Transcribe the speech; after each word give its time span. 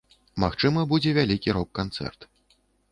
Магчыма, 0.43 0.85
будзе 0.93 1.15
вялікі 1.21 1.57
рок-канцэрт. 1.59 2.19